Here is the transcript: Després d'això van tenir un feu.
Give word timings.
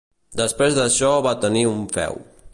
Després 0.39 0.77
d'això 0.79 1.11
van 1.29 1.45
tenir 1.47 1.65
un 1.77 1.87
feu. 1.99 2.21